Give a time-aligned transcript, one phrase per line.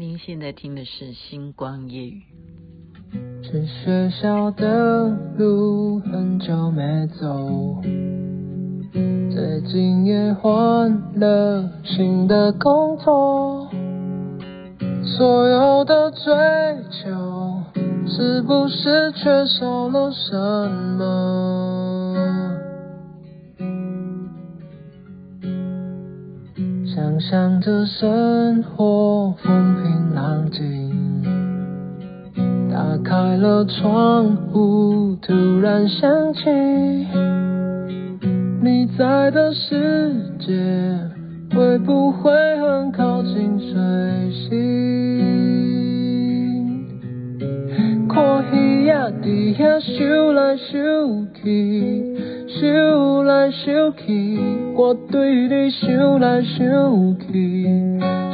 [0.00, 2.22] 您现在听的是《星光夜语》。
[3.42, 7.82] 去学校的路很久没走，
[9.30, 10.90] 最近也换
[11.20, 13.68] 了新的工作，
[15.04, 16.32] 所有的追
[16.90, 17.62] 求
[18.06, 20.34] 是不是缺少了什
[20.96, 21.69] 么？
[26.94, 31.22] 想象着生活风平浪静，
[32.68, 36.50] 打开了窗户，突然想起
[38.60, 40.52] 你在的世界，
[41.54, 43.78] 会不会很靠近水
[44.32, 44.50] 星？
[48.08, 52.16] 看鱼仔在那游来游去。
[52.48, 54.49] 想来想去，
[54.80, 56.56] 我对你想来想
[57.18, 57.30] 去，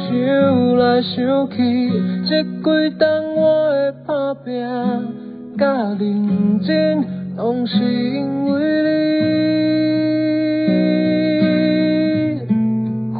[0.07, 1.91] 想来想去，
[2.25, 4.55] 这几冬我的打拼
[5.57, 5.67] 甲
[5.99, 7.03] 认真，
[7.35, 8.87] 拢是因为你。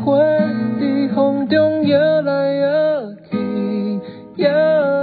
[0.06, 0.18] 花
[0.80, 3.38] 在风中摇来摇去，
[4.38, 4.48] 摇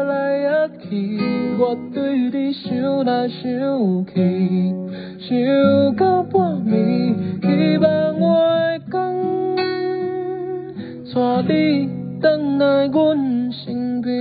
[0.05, 1.21] 来摇去，
[1.59, 4.73] 我对你想来想去。
[5.21, 5.37] 想
[5.97, 6.33] 到半
[6.67, 8.04] 暝，希望
[11.47, 11.89] 你回
[12.59, 14.15] 来阮身边。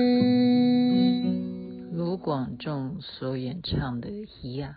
[1.96, 4.10] 卢广仲所演唱的
[4.42, 4.72] 《一样》，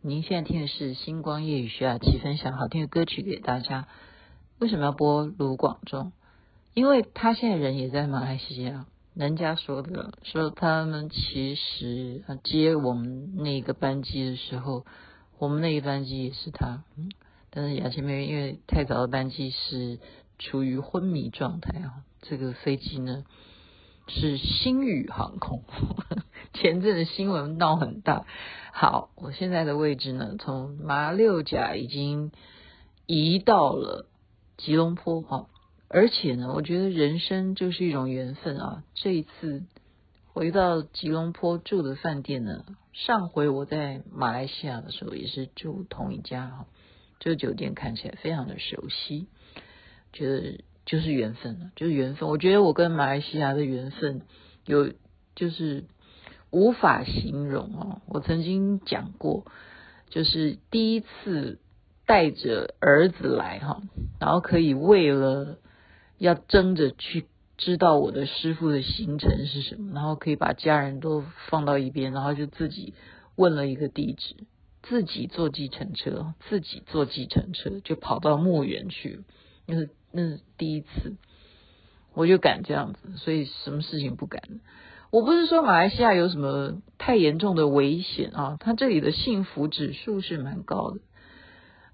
[0.00, 3.86] 您现在听的是《星光夜雨》，徐雅琪分享好听的歌曲给大家。
[4.60, 6.12] 为什么要播卢广仲？
[6.72, 8.86] 因为他现在人也在马来西亚。
[9.12, 14.86] 人家说的，说他们其实接我们那个班机的时候。
[15.38, 17.10] 我们那一班机也是他，嗯，
[17.48, 19.98] 但是雅琪妹妹因为太早的班机是
[20.40, 22.02] 处于昏迷状态啊。
[22.22, 23.22] 这个飞机呢
[24.08, 25.62] 是星宇航空，
[26.52, 28.26] 前阵的新闻闹很大。
[28.72, 32.32] 好，我现在的位置呢，从马六甲已经
[33.06, 34.06] 移到了
[34.56, 35.46] 吉隆坡哈，
[35.88, 38.82] 而且呢，我觉得人生就是一种缘分啊。
[38.94, 39.62] 这一次
[40.32, 42.64] 回到吉隆坡住的饭店呢。
[42.92, 46.66] 上回我在马来西亚的时候也是住同一家哈，
[47.20, 49.28] 这个酒店看起来非常的熟悉，
[50.12, 52.28] 觉得就是缘分了，就是缘分。
[52.28, 54.22] 我觉得我跟马来西亚的缘分
[54.66, 54.92] 有
[55.34, 55.84] 就是
[56.50, 58.02] 无法形容哦。
[58.06, 59.44] 我曾经讲过，
[60.08, 61.58] 就是第一次
[62.06, 63.82] 带着儿子来哈，
[64.20, 65.58] 然后可以为了
[66.18, 67.26] 要争着去。
[67.62, 72.94] 知道我的师傅的行程是什么，然后可以把家人都放到一边，然后就自己
[73.36, 74.34] 问了一个地址，
[74.82, 79.20] 自己坐计程车，自己坐计程车就跑到墓园去，
[79.66, 81.16] 那是那是第一次，
[82.14, 84.42] 我就敢这样子，所以什么事情不敢？
[85.10, 91.00] 我不是说马来西亚有什么太严重的危险啊，它这里的幸福指数是蛮高的。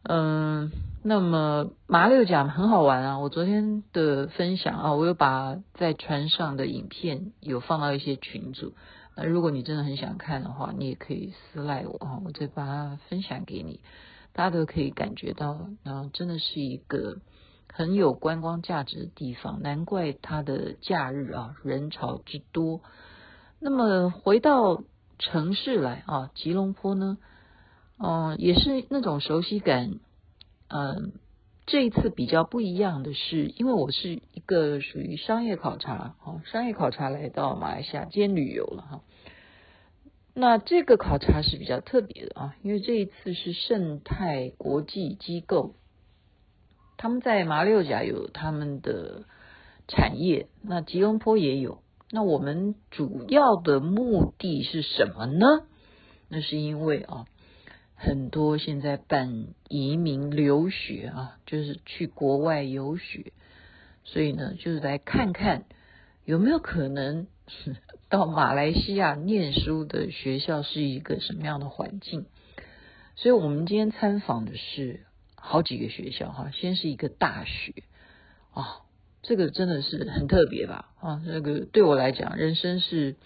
[0.08, 0.70] 嗯，
[1.02, 3.18] 那么马六甲很好玩啊！
[3.18, 8.72] 我昨天的分享啊，我有把在船上的影片有放到一些群组。
[9.16, 13.80] 那如果你真的很想看的话，你也可以私赖我啊，我再把它分享给你，
[14.32, 17.16] 大家都可以感觉到，然后真的是一个
[17.76, 22.80] 很有观光价值的地方，难怪它的假日啊人潮之多。
[23.60, 24.82] 那么回到
[25.18, 27.18] 城市来啊，吉隆坡呢？
[27.98, 30.00] 嗯，也是那种熟悉感。
[30.68, 31.12] 嗯，
[31.66, 39.00] 这一次比较不一样的是，因为我是一个属于商业考察，哈，商业考察来到马来西亚兼旅游了哈。
[40.32, 45.74] 那这个考察是比较特别的啊，因为这一次是盛泰国际机构，
[46.96, 49.24] 他们在马六甲有他们的
[49.88, 51.82] 产业，那吉隆坡也有。
[52.10, 55.66] 那我们主要的目的是什么呢？
[56.28, 57.26] 那是因为啊。
[57.98, 63.32] 很多现在办移民留学啊，就是去国外游学，
[64.04, 65.64] 所以呢，就是来看看
[66.26, 67.26] 有没有可能
[68.10, 72.26] 到马来西亚念书的学校是一个什么样的环境。
[73.14, 75.06] 所以我们今天参访的是
[75.36, 77.84] 好几个学校哈，先是一个大学
[78.52, 78.82] 啊，
[79.22, 83.16] 这个真的是很特别吧啊，这个对我来讲，人生是。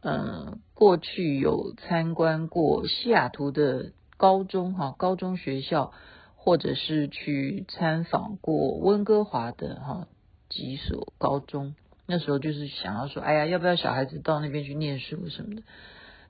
[0.00, 5.92] 呃，过去有参观过西雅图的高中哈，高中学校，
[6.36, 10.06] 或者是去参访过温哥华的哈
[10.48, 11.74] 几所高中。
[12.06, 15.62] 那时候就是想要说，哎呀，要不要小孩子到那边去念书什么的？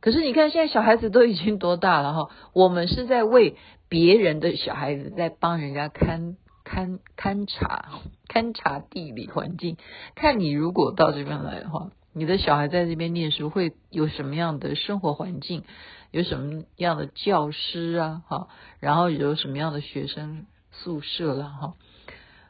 [0.01, 9.76] 可是你看，现在小孩子都已经多大了哈，我们是在为别人的小孩子在帮人家看勘勘察勘察地理环境，
[10.14, 15.64] 看你如果到这边来的话，你的小孩在这边念书会有什么样的生活环境，
[16.11, 18.49] 有什么样的教师啊，哈，
[18.81, 21.75] 然后有什么样的学生宿舍了，哈，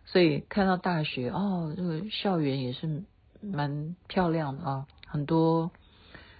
[0.07, 3.05] 所以看到大学哦，这个校园也是
[3.41, 5.71] 蛮漂亮的啊，很多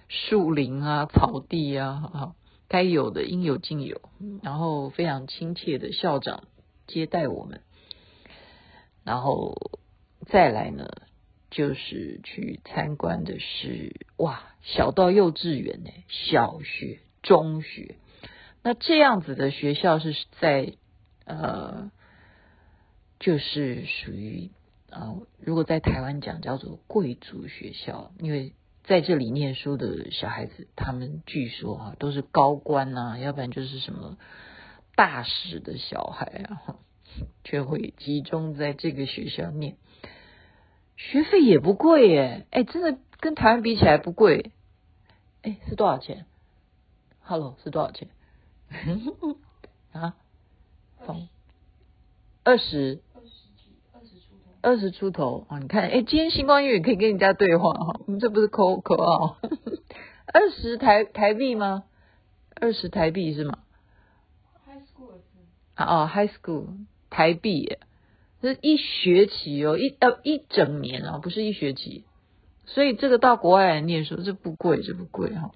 [0.09, 2.35] 树林啊、草地啊，哈。
[2.69, 3.99] 该有的应有尽有，
[4.43, 6.43] 然后非常亲切的校长
[6.85, 7.61] 接待我们，
[9.03, 9.81] 然后
[10.27, 10.87] 再来呢，
[11.49, 17.95] 就是去参观的是哇，小到幼稚园呢，小学、中学，
[18.61, 20.75] 那这样子的学校是在
[21.25, 21.91] 呃，
[23.19, 24.51] 就是属于
[24.91, 28.53] 啊、如果在台湾讲叫做贵族学校，因为。
[28.89, 34.17] 在这里念书的小孩子，他们据说啊，都是高官呐、啊，要不然就是什么
[34.95, 36.79] 大使的小孩啊，
[37.45, 39.77] 却会集中在这个学校念，
[40.97, 44.53] 学费也不贵耶，哎，真的跟台湾比起来不贵，
[45.43, 46.25] 哎，是多少钱
[47.21, 48.09] ？Hello，是多少钱？
[49.93, 50.15] 啊？
[52.43, 53.03] 二十。
[54.61, 55.59] 二十出头啊！
[55.59, 59.37] 你看，哎，今天星光夜语可以跟人家对话哈，我们这不是口口号？
[60.33, 61.83] 二十台台币吗？
[62.59, 63.59] 二十台币是吗
[64.65, 65.13] ？High school
[65.75, 66.65] 啊哦，High school
[67.09, 67.79] 台币耶，
[68.41, 72.03] 这是一学期哦，一呃一整年啊，不是一学期，
[72.65, 75.51] 所以这个到国外来念书这不贵，这不贵哈。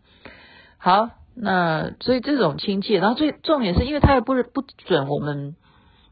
[0.78, 5.58] 好，那所以这种亲切，然后最重点是因为他也不是不准我们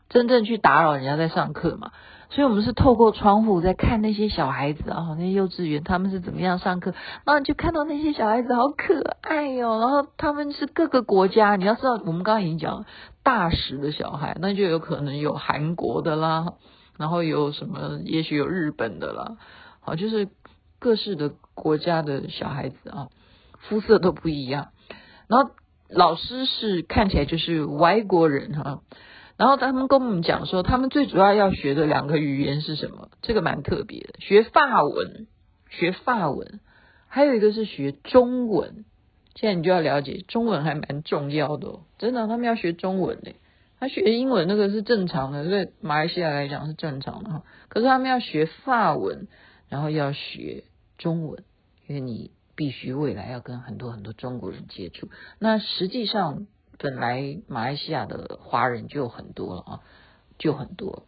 [0.09, 1.93] 真正去打扰人家在上课嘛。
[2.33, 6.93] 所以，我们是透过窗户在看那些小孩子啊，那些幼稚园他们是怎么样上课，
[7.25, 9.79] 然后就看到那些小孩子好可爱哟、哦。
[9.81, 12.85] 然后他们是各个国家，你要知道，我们刚刚已经讲
[13.21, 16.53] 大使的小孩，那就有可能有韩国的啦，
[16.97, 19.35] 然后有什么，也许有日本的啦，
[19.81, 20.29] 好，就是
[20.79, 23.09] 各式的国家的小孩子啊，
[23.59, 24.69] 肤色都不一样。
[25.27, 25.51] 然后
[25.89, 28.79] 老师是看起来就是外国人哈。
[29.37, 33.09] 然后他们跟我们讲说，他们最主要要学的两个语言是什么？
[33.21, 35.27] 这个蛮特别的，学法文，
[35.69, 36.59] 学法文，
[37.07, 38.85] 还有一个是学中文。
[39.35, 43.33] 现在你就要了解，中文还蛮重要的哦，真的，他们要学中文的。
[43.79, 47.43] 他学英文那个是正常的，对马来西亚来讲是正常的哈。
[47.67, 49.27] 可是他们要学法文，
[49.69, 50.65] 然后要学
[50.97, 51.43] 中文，
[51.87, 55.09] 因为你必须未来要跟很多很多中国人接触。
[55.39, 56.45] 那实际上。
[56.81, 59.79] 本来马来西亚的华人就很多了啊，
[60.39, 61.05] 就很多，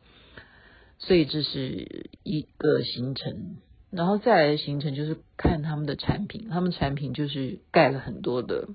[1.00, 3.58] 所以这是一个行程，
[3.90, 8.68] 然后再来的行程就是看他们的产品，他们产品就是盖了很多的，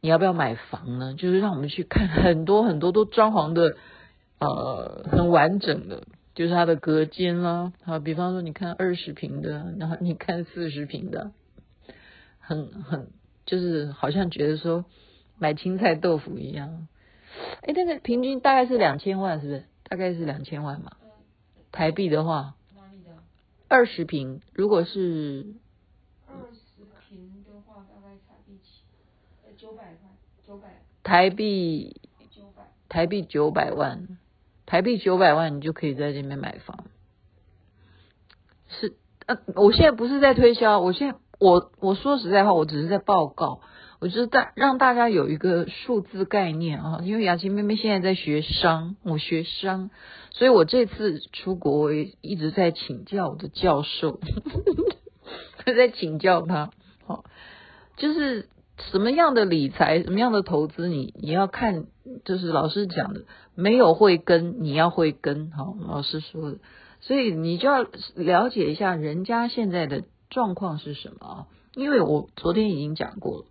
[0.00, 1.14] 你要不要买房呢？
[1.14, 3.76] 就是让我们去看很多很多都装潢的
[4.40, 6.02] 呃很完整的，
[6.34, 11.30] 就是它的隔间啦，啊，比方说你看二十平的，然后你看四十平的，
[12.40, 13.10] 很很
[13.44, 14.84] 就是好像觉得说。
[15.38, 16.88] 买青菜豆腐一样，
[17.62, 19.64] 哎，那个平均大概是两千万，是不是？
[19.88, 20.92] 大概是两千万嘛。
[21.70, 23.10] 台币的话，哪里的？
[23.68, 25.54] 二十平，如果是
[26.26, 28.82] 二十平的话，大概台币七
[29.44, 30.08] 呃九百块，
[30.46, 30.82] 九百。
[31.02, 32.00] 台币
[32.30, 34.18] 九百，台币九百万，
[34.64, 36.86] 台币九百万，你就可以在这边买房。
[38.68, 38.96] 是，
[39.26, 43.60] 呃，我现在不是在推销，我现在我我说实在话，我只是在报告。
[43.98, 49.90] 我就大让大家有一个数字概念啊，因为雅琪妹妹现在在学商，我学商，
[50.30, 54.20] 所以我这次出国我也一直在请教我的教授，
[55.58, 56.70] 他 在请教他，
[57.06, 57.24] 好，
[57.96, 58.48] 就是
[58.90, 61.86] 什么样的理财，什么样的投资，你你要看，
[62.24, 63.22] 就是老师讲的，
[63.54, 66.58] 没有会跟，你要会跟，好，老师说的，
[67.00, 73.44] 所以你就要了解一下人家现在的状况是什么啊，因为我昨天已经讲过了。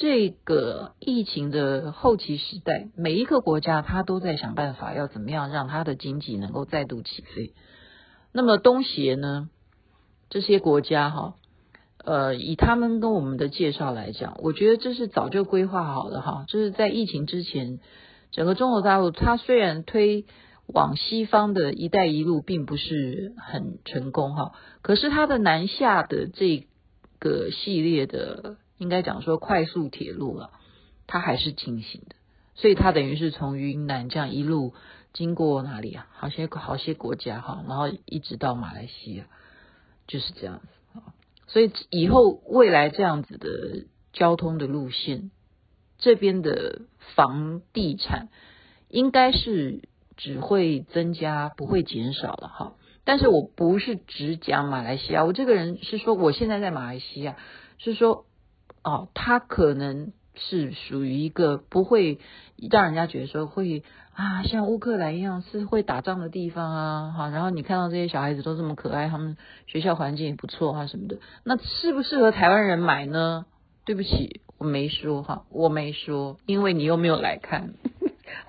[0.00, 7.52] 这个疫情的后期时代，每一个国家他都在想办法要怎么样让他的经济能够再度起飞。
[8.32, 9.50] 那么东协呢，
[10.30, 11.34] 这些国家哈，
[12.02, 16.46] 呃，以他们跟我们的介绍来讲，我觉得这是早就规划好的哈。
[16.48, 17.78] 就是在疫情之前，
[18.30, 20.24] 整个中国大陆它虽然推
[20.66, 26.66] 往西方的一带一路并不是很成功哈，可是它的南下的这
[27.18, 28.56] 个系列的。
[28.80, 30.50] 应该讲说快速铁路了，
[31.06, 32.16] 它还是进行的，
[32.54, 34.72] 所以它等于是从云南这样一路
[35.12, 36.08] 经过哪里啊？
[36.12, 39.26] 好些好些国家哈，然后一直到马来西亚，
[40.06, 41.12] 就是这样子啊。
[41.46, 43.84] 所以以后未来这样子的
[44.14, 45.30] 交通的路线，
[45.98, 46.80] 这边的
[47.14, 48.28] 房地产
[48.88, 49.82] 应该是
[50.16, 52.72] 只会增加，不会减少了哈。
[53.04, 57.36] 但是我不是只讲马来西亚，我这个人是说我现在在马来西亚，
[57.78, 58.24] 是说
[58.82, 62.18] 哦，他可能是属于一个不会
[62.70, 63.82] 让人家觉得说会
[64.14, 67.28] 啊，像乌克兰一样是会打仗的地方啊，哈。
[67.28, 73.46] 然后你看到这些小孩子都这么可爱，他们学校环境也不错啊什么的，那适不适合台湾人买呢？
[73.84, 77.74] 对不起，我没说哈，我没说，因为你又没有来看。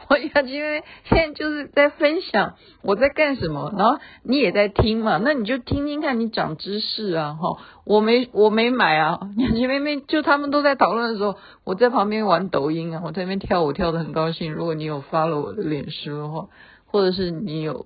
[0.08, 7.58] 我想，因为现在就是在分享我在干什么，然后你也在听嘛，那你就听听看，你长知识啊哈。
[7.84, 14.54] 我没我没买啊，两姐妹妹就他们都在讨论的时候，我在旁边玩抖音啊，我在那边跳舞跳得很高兴。
[14.54, 16.48] 如果你有发了我的脸书的话，
[16.86, 17.86] 或者是你有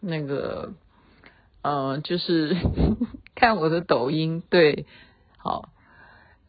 [0.00, 0.72] 那个
[1.62, 2.56] 呃，就是
[3.34, 4.86] 看我的抖音，对，
[5.36, 5.68] 好，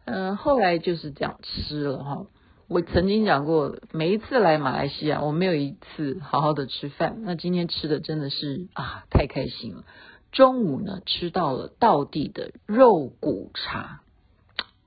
[0.06, 2.26] 嗯、呃，后来就是这样吃了哈。
[2.70, 7.24] 我曾经讲过，每一次来马来西亚，我没有一次好好的吃饭。
[7.24, 9.86] 那今天吃的真的是啊，太开心了。
[10.32, 14.02] 中午呢，吃到了道地的肉骨茶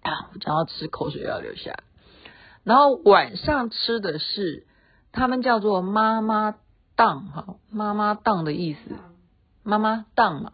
[0.02, 1.74] 啊，我讲到吃口水要流下。
[2.62, 4.64] 然后晚上吃的是
[5.10, 6.54] 他们叫做妈妈
[6.94, 8.78] 档哈，妈妈档的意思，
[9.64, 10.52] 妈妈档嘛，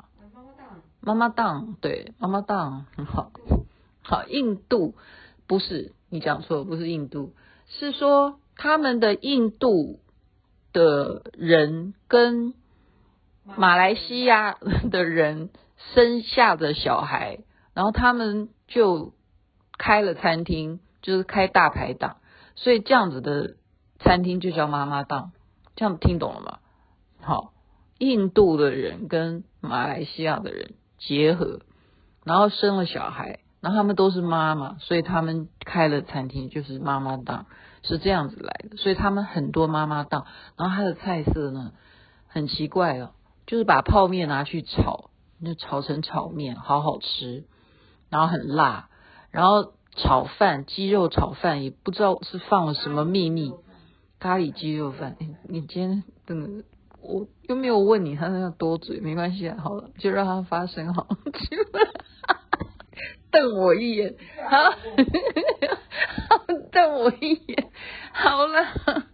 [1.01, 3.31] 妈妈档，对，妈妈档很好，
[4.01, 4.95] 好，印度
[5.47, 5.93] 不是。
[6.11, 7.35] 你讲错，不是印度，
[7.67, 10.01] 是说他们的印度
[10.73, 12.55] 的人跟
[13.45, 14.59] 马来西亚
[14.91, 15.51] 的人
[15.95, 17.41] 生下的小孩，
[17.75, 19.13] 然后他们就
[19.79, 22.17] 开了餐厅，就是开大排档，
[22.55, 23.57] 所以这样子的
[23.99, 25.33] 餐厅就叫妈妈档，
[25.77, 26.59] 这样听懂了吗？
[27.21, 27.53] 好，
[27.99, 31.61] 印度的人跟马来西亚的人结合，
[32.25, 33.41] 然后生了小孩。
[33.69, 37.45] 然后他们都是妈妈，所以他们开了餐厅，就是妈妈档，
[37.83, 38.79] 是这样子来的。
[38.79, 40.25] 所以他们很多妈妈档，
[40.57, 41.73] 然后它的菜色呢
[42.29, 43.11] 很奇怪哦，
[43.47, 45.11] 就是把泡面拿去炒，
[45.45, 47.45] 就炒成炒面，好好吃，
[48.09, 48.89] 然后很辣，
[49.31, 53.53] 然后炒饭，鸡肉炒饭也不知道是放了什么秘密，
[54.19, 55.19] 咖喱鸡肉饭。
[55.47, 56.65] 你今天真的，
[57.03, 61.07] 我又没有问你，他那个多嘴，没关系，好了，就让它发生好。
[63.31, 64.15] 瞪我一眼，
[64.49, 64.75] 好，
[66.73, 67.67] 瞪我一眼，
[68.13, 69.05] 好了，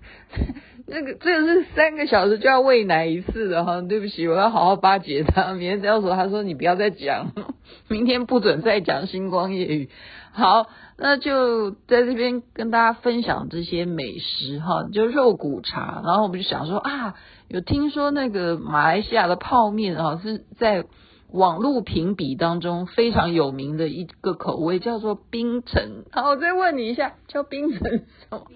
[0.86, 5.52] 那 个这个是三个小时就要喂奶一次的哈，对不起，我要好好巴结他。
[5.54, 7.32] 明天到时候他说你不要再讲，
[7.88, 9.90] 明天不准再讲星光夜语。
[10.32, 10.66] 好，
[10.96, 16.02] 那就在这边跟大家分享这些美食哈，就肉骨茶。
[16.04, 17.14] 然后我们就想说啊，
[17.48, 20.84] 有听说那个马来西亚的泡面啊是在。
[21.30, 28.46] 网络评比当中非常有名的一个口味叫做冰城，好，我再问你一下，叫冰城什么？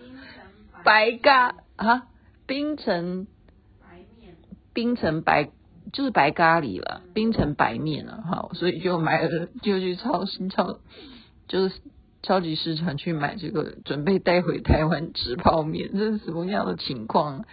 [0.85, 2.07] 白咖啊，
[2.47, 3.27] 冰城
[3.81, 4.37] 白面，
[4.73, 5.51] 冰城白
[5.93, 10.79] 就是白咖喱了，冰城白面了，好，所以就买了， 就去超市超，
[11.49, 11.81] 就是
[12.23, 17.45] 超级市场去买这个，准备带回台湾吃泡面，这是什么样的情况？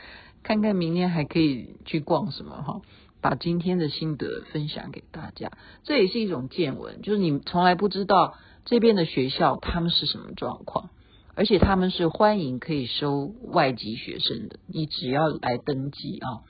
[0.44, 2.82] 看看明天还可以去逛什么哈。
[3.22, 5.52] 把今天的心得分享给大家，
[5.84, 10.90] 这也是一种见闻，就是你从来不知道这边的学校他们是什么状况，
[11.34, 16.46] 而且他们是欢迎可以收外籍学生的，你只要来登记啊，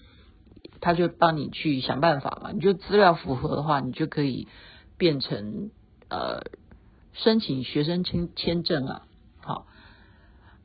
[0.81, 4.47] 他就帮你去想办法嘛，你就资料符合的话，你就可以
[4.97, 5.71] 变成
[6.09, 6.41] 呃
[7.13, 9.01] 申请学生签签证啊。
[9.39, 9.65] 好，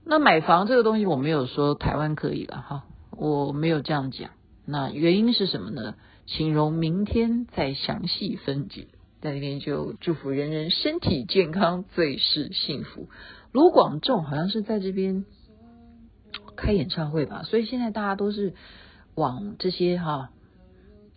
[0.04, 4.30] 那买房这个东西我没有说台湾可以了哈，我没有这样讲。
[4.70, 5.96] 那原因是什么呢？
[6.26, 8.86] 请容明天再详细分解。
[9.20, 13.08] 在这边就祝福人人身体健康，最是幸福。
[13.52, 15.26] 卢广仲好像是在这边
[16.56, 18.54] 开演唱会吧，所以现在大家都是
[19.14, 20.30] 往这些哈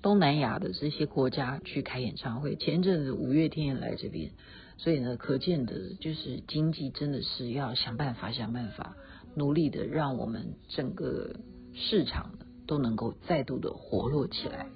[0.01, 2.55] 东南亚的这些国家去开演唱会。
[2.55, 4.31] 前阵子五月天也来这边，
[4.77, 8.97] 所以呢，可见的就是经济真的是要想办法，想办法
[9.35, 11.35] 努力的让我们整个
[11.73, 12.31] 市场
[12.67, 14.67] 都能够再度的活络起来，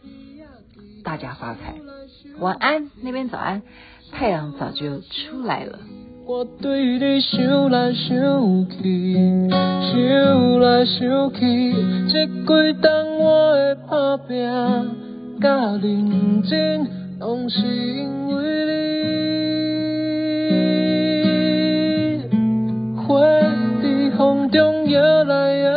[1.03, 1.75] 大家发财，
[2.39, 3.61] 晚安，那边早安，
[4.11, 5.79] 太阳早就出来了。
[6.25, 11.73] 我对你想来想去，想来想去，
[12.11, 14.35] 这几冬我的打拼
[15.39, 16.85] 甲认真，
[17.19, 18.43] 拢是因为
[22.21, 22.27] 你，
[22.97, 23.21] 花
[23.81, 25.71] 在风中摇来摇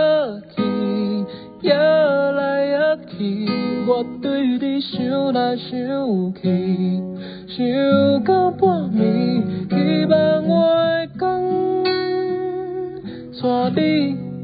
[3.91, 5.69] 我对你想来想
[6.41, 7.03] 去，
[7.49, 10.55] 想到半暝，希望我
[11.11, 11.27] 的天
[13.41, 13.81] 带你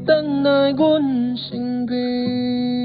[0.03, 2.76] 回来阮身边。